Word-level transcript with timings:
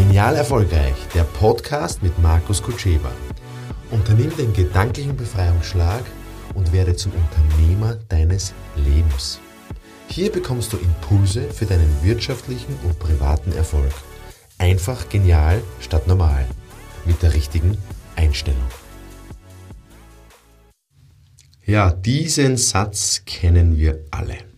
Genial 0.00 0.34
Erfolgreich, 0.34 0.96
der 1.14 1.24
Podcast 1.24 2.02
mit 2.02 2.18
Markus 2.20 2.62
Kutscheba. 2.62 3.12
Unternimm 3.90 4.34
den 4.34 4.54
gedanklichen 4.54 5.14
Befreiungsschlag 5.14 6.02
und 6.54 6.72
werde 6.72 6.96
zum 6.96 7.12
Unternehmer 7.12 7.96
deines 8.08 8.54
Lebens. 8.76 9.40
Hier 10.08 10.32
bekommst 10.32 10.72
du 10.72 10.78
Impulse 10.78 11.42
für 11.50 11.66
deinen 11.66 12.02
wirtschaftlichen 12.02 12.74
und 12.82 12.98
privaten 12.98 13.52
Erfolg. 13.52 13.92
Einfach 14.56 15.06
genial 15.10 15.62
statt 15.80 16.06
normal. 16.06 16.46
Mit 17.04 17.22
der 17.22 17.34
richtigen 17.34 17.76
Einstellung. 18.16 18.70
Ja, 21.66 21.92
diesen 21.92 22.56
Satz 22.56 23.22
kennen 23.26 23.76
wir 23.76 24.02
alle. 24.10 24.49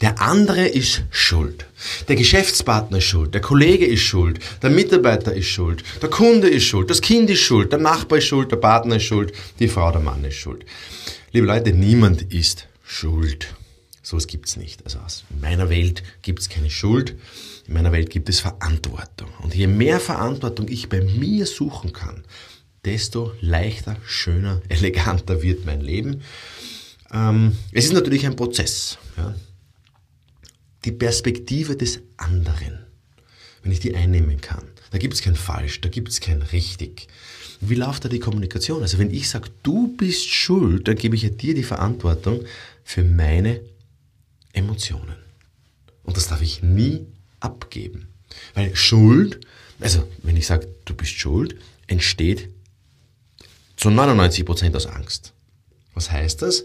Der 0.00 0.20
andere 0.20 0.66
ist 0.66 1.02
schuld. 1.10 1.66
Der 2.06 2.14
Geschäftspartner 2.14 2.98
ist 2.98 3.04
schuld, 3.04 3.34
der 3.34 3.40
Kollege 3.40 3.84
ist 3.84 4.02
schuld, 4.02 4.38
der 4.62 4.70
Mitarbeiter 4.70 5.34
ist 5.34 5.48
schuld, 5.48 5.82
der 6.00 6.08
Kunde 6.08 6.48
ist 6.48 6.64
schuld, 6.64 6.88
das 6.88 7.00
Kind 7.00 7.28
ist 7.30 7.40
schuld, 7.40 7.72
der 7.72 7.80
Nachbar 7.80 8.18
ist 8.18 8.26
schuld, 8.26 8.52
der 8.52 8.58
Partner 8.58 8.96
ist 8.96 9.04
schuld, 9.04 9.32
die 9.58 9.68
Frau, 9.68 9.90
der 9.90 10.00
Mann 10.00 10.24
ist 10.24 10.36
schuld. 10.36 10.64
Liebe 11.32 11.46
Leute, 11.46 11.72
niemand 11.72 12.32
ist 12.32 12.68
schuld. 12.84 13.54
So 14.02 14.16
etwas 14.16 14.28
gibt's 14.28 14.56
nicht. 14.56 14.84
Also 14.84 14.98
in 15.30 15.40
meiner 15.40 15.68
Welt 15.68 16.02
gibt's 16.22 16.48
keine 16.48 16.70
Schuld, 16.70 17.16
in 17.66 17.74
meiner 17.74 17.92
Welt 17.92 18.10
gibt 18.10 18.28
es 18.28 18.40
Verantwortung. 18.40 19.28
Und 19.42 19.54
je 19.54 19.66
mehr 19.66 19.98
Verantwortung 19.98 20.68
ich 20.68 20.88
bei 20.88 21.00
mir 21.00 21.44
suchen 21.44 21.92
kann, 21.92 22.24
desto 22.84 23.32
leichter, 23.40 23.96
schöner, 24.06 24.62
eleganter 24.68 25.42
wird 25.42 25.66
mein 25.66 25.80
Leben. 25.80 26.22
Ähm, 27.12 27.56
es 27.72 27.86
ist 27.86 27.92
natürlich 27.92 28.24
ein 28.26 28.36
Prozess. 28.36 28.96
Ja 29.16 29.34
die 30.88 30.92
Perspektive 30.92 31.76
des 31.76 32.00
anderen, 32.16 32.78
wenn 33.62 33.72
ich 33.72 33.80
die 33.80 33.94
einnehmen 33.94 34.40
kann. 34.40 34.64
Da 34.90 34.96
gibt 34.96 35.12
es 35.12 35.20
kein 35.20 35.36
Falsch, 35.36 35.82
da 35.82 35.90
gibt 35.90 36.08
es 36.08 36.20
kein 36.20 36.40
Richtig. 36.40 37.08
Wie 37.60 37.74
läuft 37.74 38.06
da 38.06 38.08
die 38.08 38.20
Kommunikation? 38.20 38.80
Also 38.80 38.96
wenn 38.96 39.12
ich 39.12 39.28
sage, 39.28 39.50
du 39.62 39.94
bist 39.98 40.30
schuld, 40.30 40.88
dann 40.88 40.96
gebe 40.96 41.14
ich 41.14 41.24
ja 41.24 41.28
dir 41.28 41.54
die 41.54 41.62
Verantwortung 41.62 42.42
für 42.84 43.04
meine 43.04 43.60
Emotionen. 44.54 45.16
Und 46.04 46.16
das 46.16 46.28
darf 46.28 46.40
ich 46.40 46.62
nie 46.62 47.04
abgeben. 47.40 48.08
Weil 48.54 48.74
Schuld, 48.74 49.40
also 49.80 50.08
wenn 50.22 50.38
ich 50.38 50.46
sage, 50.46 50.68
du 50.86 50.94
bist 50.94 51.12
schuld, 51.12 51.54
entsteht 51.86 52.48
zu 53.76 53.90
99% 53.90 54.74
aus 54.74 54.86
Angst. 54.86 55.34
Was 55.92 56.10
heißt 56.10 56.40
das? 56.40 56.64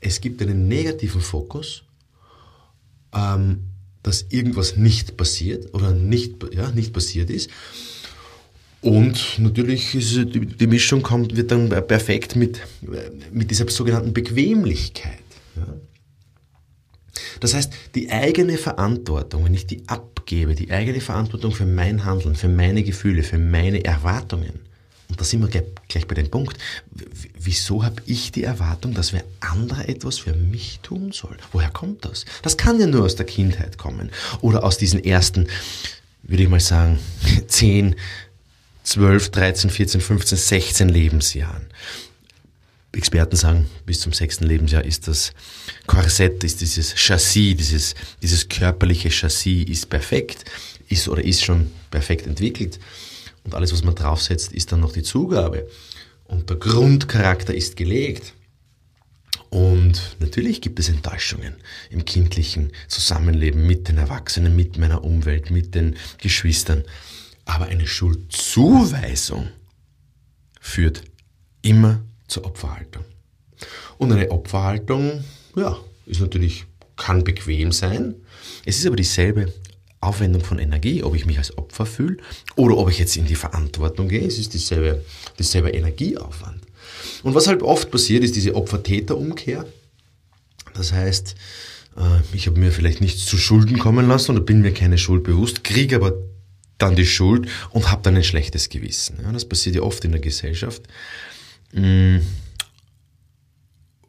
Es 0.00 0.20
gibt 0.20 0.40
einen 0.42 0.68
negativen 0.68 1.20
Fokus 1.20 1.83
ähm, 3.14 3.60
dass 4.02 4.26
irgendwas 4.28 4.76
nicht 4.76 5.16
passiert 5.16 5.72
oder 5.74 5.92
nicht, 5.92 6.34
ja, 6.54 6.70
nicht 6.70 6.92
passiert 6.92 7.30
ist. 7.30 7.50
Und 8.82 9.38
natürlich 9.38 9.94
ist 9.94 10.34
die, 10.34 10.66
Mischung 10.66 11.02
kommt, 11.02 11.34
wird 11.36 11.50
dann 11.50 11.70
perfekt 11.70 12.36
mit, 12.36 12.60
mit 13.32 13.50
dieser 13.50 13.66
sogenannten 13.70 14.12
Bequemlichkeit. 14.12 15.20
Ja. 15.56 15.66
Das 17.40 17.54
heißt, 17.54 17.72
die 17.94 18.10
eigene 18.10 18.58
Verantwortung, 18.58 19.46
wenn 19.46 19.54
ich 19.54 19.66
die 19.66 19.88
abgebe, 19.88 20.54
die 20.54 20.70
eigene 20.70 21.00
Verantwortung 21.00 21.52
für 21.52 21.64
mein 21.64 22.04
Handeln, 22.04 22.34
für 22.34 22.48
meine 22.48 22.82
Gefühle, 22.82 23.22
für 23.22 23.38
meine 23.38 23.82
Erwartungen, 23.84 24.60
da 25.08 25.24
sind 25.24 25.40
wir 25.42 25.62
gleich 25.88 26.06
bei 26.06 26.14
dem 26.14 26.30
Punkt, 26.30 26.58
wieso 27.38 27.84
habe 27.84 28.02
ich 28.06 28.32
die 28.32 28.44
Erwartung, 28.44 28.94
dass 28.94 29.12
wer 29.12 29.24
andere 29.40 29.86
etwas 29.86 30.18
für 30.18 30.34
mich 30.34 30.80
tun 30.82 31.12
soll? 31.12 31.36
Woher 31.52 31.70
kommt 31.70 32.04
das? 32.04 32.24
Das 32.42 32.56
kann 32.56 32.80
ja 32.80 32.86
nur 32.86 33.04
aus 33.04 33.16
der 33.16 33.26
Kindheit 33.26 33.78
kommen 33.78 34.10
oder 34.40 34.64
aus 34.64 34.78
diesen 34.78 35.04
ersten, 35.04 35.46
würde 36.22 36.42
ich 36.42 36.48
mal 36.48 36.60
sagen, 36.60 36.98
10, 37.46 37.96
12, 38.84 39.30
13, 39.30 39.70
14, 39.70 40.00
15, 40.00 40.38
16 40.38 40.88
Lebensjahren. 40.88 41.66
Experten 42.96 43.36
sagen, 43.36 43.68
bis 43.86 44.00
zum 44.00 44.12
sechsten 44.12 44.44
Lebensjahr 44.44 44.84
ist 44.84 45.08
das 45.08 45.32
Korsett, 45.86 46.44
ist 46.44 46.60
dieses 46.60 46.94
Chassis, 46.94 47.56
dieses, 47.56 47.94
dieses 48.22 48.48
körperliche 48.48 49.10
Chassis 49.10 49.68
ist 49.68 49.90
perfekt, 49.90 50.44
ist 50.88 51.08
oder 51.08 51.24
ist 51.24 51.44
schon 51.44 51.72
perfekt 51.90 52.26
entwickelt. 52.26 52.78
Und 53.44 53.54
alles, 53.54 53.72
was 53.72 53.84
man 53.84 53.94
draufsetzt, 53.94 54.52
ist 54.52 54.72
dann 54.72 54.80
noch 54.80 54.92
die 54.92 55.02
Zugabe. 55.02 55.68
Und 56.24 56.48
der 56.50 56.56
Grundcharakter 56.56 57.54
ist 57.54 57.76
gelegt. 57.76 58.34
Und 59.50 60.16
natürlich 60.18 60.60
gibt 60.62 60.80
es 60.80 60.88
Enttäuschungen 60.88 61.54
im 61.90 62.04
kindlichen 62.04 62.72
Zusammenleben 62.88 63.66
mit 63.66 63.86
den 63.86 63.98
Erwachsenen, 63.98 64.56
mit 64.56 64.78
meiner 64.78 65.04
Umwelt, 65.04 65.50
mit 65.50 65.74
den 65.74 65.96
Geschwistern. 66.18 66.82
Aber 67.44 67.66
eine 67.66 67.86
Schuldzuweisung 67.86 69.48
führt 70.60 71.02
immer 71.62 72.00
zur 72.26 72.46
Opferhaltung. 72.46 73.04
Und 73.98 74.12
eine 74.12 74.30
Opferhaltung, 74.30 75.22
ja, 75.54 75.78
ist 76.06 76.20
natürlich, 76.20 76.64
kann 76.96 77.22
bequem 77.22 77.70
sein. 77.70 78.14
Es 78.64 78.78
ist 78.78 78.86
aber 78.86 78.96
dieselbe 78.96 79.52
Aufwendung 80.04 80.42
von 80.42 80.58
Energie, 80.58 81.02
ob 81.02 81.14
ich 81.14 81.26
mich 81.26 81.38
als 81.38 81.56
Opfer 81.56 81.86
fühle 81.86 82.18
oder 82.56 82.76
ob 82.76 82.90
ich 82.90 82.98
jetzt 82.98 83.16
in 83.16 83.26
die 83.26 83.34
Verantwortung 83.34 84.08
gehe, 84.08 84.26
es 84.26 84.38
ist 84.38 84.54
dieselbe, 84.54 85.04
dieselbe 85.38 85.70
Energieaufwand. 85.70 86.60
Und 87.22 87.34
was 87.34 87.46
halt 87.46 87.62
oft 87.62 87.90
passiert, 87.90 88.24
ist 88.24 88.36
diese 88.36 88.54
Opfer-Täter-Umkehr. 88.54 89.66
Das 90.74 90.92
heißt, 90.92 91.34
äh, 91.96 92.36
ich 92.36 92.46
habe 92.46 92.58
mir 92.58 92.72
vielleicht 92.72 93.00
nichts 93.00 93.26
zu 93.26 93.38
Schulden 93.38 93.78
kommen 93.78 94.06
lassen 94.06 94.32
oder 94.32 94.40
bin 94.40 94.60
mir 94.60 94.72
keine 94.72 94.98
Schuld 94.98 95.24
bewusst, 95.24 95.64
kriege 95.64 95.96
aber 95.96 96.14
dann 96.78 96.96
die 96.96 97.06
Schuld 97.06 97.48
und 97.70 97.90
habe 97.90 98.02
dann 98.02 98.16
ein 98.16 98.24
schlechtes 98.24 98.68
Gewissen. 98.68 99.18
Ja, 99.22 99.32
das 99.32 99.48
passiert 99.48 99.76
ja 99.76 99.82
oft 99.82 100.04
in 100.04 100.12
der 100.12 100.20
Gesellschaft. 100.20 100.82
Mm. 101.72 102.18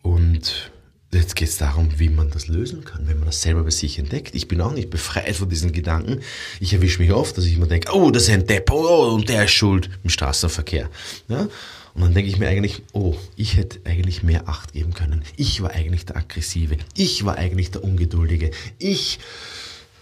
Und 0.01 0.71
Jetzt 1.15 1.37
geht 1.37 1.47
es 1.47 1.57
darum, 1.57 1.89
wie 1.97 2.09
man 2.09 2.29
das 2.29 2.47
lösen 2.47 2.83
kann, 2.83 3.07
wenn 3.07 3.17
man 3.17 3.27
das 3.27 3.41
selber 3.41 3.63
bei 3.63 3.69
sich 3.69 3.97
entdeckt. 3.99 4.35
Ich 4.35 4.49
bin 4.49 4.59
auch 4.59 4.73
nicht 4.73 4.89
befreit 4.89 5.35
von 5.35 5.47
diesen 5.47 5.71
Gedanken. 5.71 6.19
Ich 6.59 6.73
erwische 6.73 7.01
mich 7.01 7.13
oft, 7.13 7.37
dass 7.37 7.45
ich 7.45 7.57
mir 7.57 7.67
denke, 7.67 7.93
oh, 7.95 8.11
das 8.11 8.23
ist 8.23 8.31
ein 8.31 8.45
Depp, 8.45 8.69
oh, 8.69 9.13
und 9.13 9.29
der 9.29 9.45
ist 9.45 9.51
schuld 9.51 9.89
im 10.03 10.09
Straßenverkehr. 10.09 10.89
Ja? 11.29 11.47
Und 11.93 12.01
dann 12.01 12.13
denke 12.13 12.29
ich 12.29 12.37
mir 12.37 12.49
eigentlich, 12.49 12.81
oh, 12.91 13.15
ich 13.37 13.55
hätte 13.55 13.79
eigentlich 13.85 14.23
mehr 14.23 14.49
Acht 14.49 14.73
geben 14.73 14.93
können. 14.93 15.23
Ich 15.37 15.61
war 15.61 15.71
eigentlich 15.71 16.05
der 16.05 16.17
Aggressive. 16.17 16.75
Ich 16.95 17.23
war 17.23 17.37
eigentlich 17.37 17.71
der 17.71 17.85
Ungeduldige. 17.85 18.51
Ich 18.77 19.19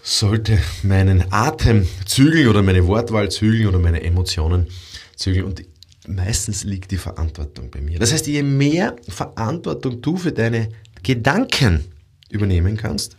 sollte 0.02 0.58
meinen 0.82 1.32
Atem 1.32 1.86
zügeln 2.06 2.48
oder 2.48 2.62
meine 2.62 2.88
Wortwahl 2.88 3.30
zügeln 3.30 3.68
oder 3.68 3.78
meine 3.78 4.02
Emotionen 4.02 4.66
zügeln. 5.14 5.44
Und 5.44 5.62
meistens 6.08 6.64
liegt 6.64 6.90
die 6.90 6.96
Verantwortung 6.96 7.70
bei 7.70 7.80
mir. 7.80 8.00
Das 8.00 8.12
heißt, 8.12 8.26
je 8.26 8.42
mehr 8.42 8.96
Verantwortung 9.08 10.02
du 10.02 10.16
für 10.16 10.32
deine 10.32 10.70
Gedanken 11.04 11.84
übernehmen 12.28 12.76
kannst, 12.76 13.16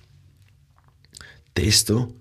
desto 1.56 2.14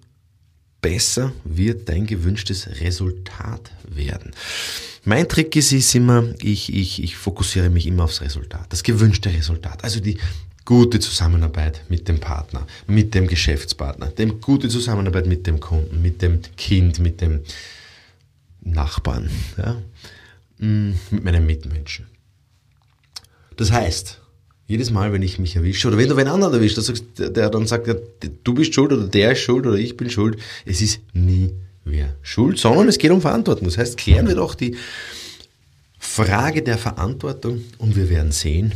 besser 0.81 1.33
wird 1.45 1.89
dein 1.89 2.07
gewünschtes 2.07 2.69
Resultat 2.81 3.73
werden. 3.89 4.33
Mein 5.05 5.29
Trick 5.29 5.57
ist, 5.57 5.73
ist 5.73 5.95
immer, 5.95 6.25
ich, 6.41 6.73
ich, 6.73 7.03
ich 7.03 7.17
fokussiere 7.17 7.71
mich 7.71 7.87
immer 7.87 8.05
aufs 8.05 8.21
Resultat, 8.21 8.73
das 8.73 8.83
gewünschte 8.83 9.33
Resultat. 9.33 9.83
Also 9.83 10.01
die 10.01 10.19
gute 10.65 11.01
Zusammenarbeit 11.01 11.85
mit 11.89 12.09
dem 12.09 12.21
Partner, 12.21 12.67
mit 12.87 13.15
dem 13.15 13.27
Geschäftspartner, 13.27 14.09
die 14.09 14.27
gute 14.27 14.69
Zusammenarbeit 14.69 15.27
mit 15.27 15.47
dem 15.47 15.61
Kunden, 15.61 16.01
mit 16.01 16.23
dem 16.23 16.41
Kind, 16.57 16.99
mit 17.01 17.21
dem 17.21 17.41
Nachbarn, 18.61 19.31
ja, 19.59 19.83
mm, 20.59 20.93
mit 21.11 21.25
meinen 21.25 21.47
Mitmenschen. 21.47 22.07
Das 23.57 23.71
heißt, 23.71 24.21
jedes 24.67 24.91
Mal, 24.91 25.13
wenn 25.13 25.23
ich 25.23 25.39
mich 25.39 25.57
erwische, 25.57 25.89
oder 25.89 25.99
wenn 25.99 26.09
du 26.09 26.17
einen 26.17 26.29
anderen 26.29 26.55
erwischt, 26.55 26.79
der, 27.19 27.51
dann 27.51 27.67
sagt, 27.67 27.89
du 28.45 28.55
bist 28.55 28.75
schuld 28.75 28.93
oder 28.93 29.07
der 29.07 29.33
ist 29.33 29.41
schuld 29.41 29.67
oder 29.67 29.77
ich 29.77 29.97
bin 29.97 30.09
schuld, 30.09 30.39
es 30.65 30.81
ist 30.81 31.01
nie 31.13 31.53
wer 31.85 32.17
schuld, 32.23 32.59
sondern 32.59 32.89
es 32.89 32.99
geht 32.99 33.11
um 33.11 33.21
Verantwortung. 33.21 33.67
Das 33.67 33.77
heißt, 33.77 33.97
klären 33.97 34.27
wir 34.27 34.37
doch 34.37 34.55
die 34.55 34.77
Frage 35.99 36.63
der 36.63 36.79
Verantwortung 36.79 37.63
und 37.79 37.97
wir 37.97 38.09
werden 38.09 38.33
sehen, 38.33 38.73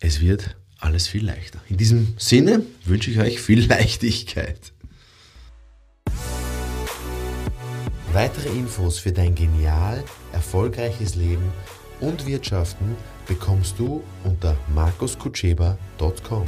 es 0.00 0.20
wird 0.20 0.56
alles 0.78 1.06
viel 1.06 1.24
leichter. 1.24 1.60
In 1.68 1.76
diesem 1.76 2.14
Sinne 2.16 2.62
wünsche 2.84 3.10
ich 3.10 3.20
euch 3.20 3.40
viel 3.40 3.66
Leichtigkeit. 3.68 4.72
Weitere 8.12 8.48
Infos 8.48 8.98
für 8.98 9.12
dein 9.12 9.36
genial 9.36 10.02
erfolgreiches 10.32 11.14
Leben 11.14 11.52
und 12.00 12.26
Wirtschaften 12.26 12.96
bekommst 13.26 13.78
du 13.78 14.02
unter 14.24 14.56
markuskutscheba.com. 14.74 16.46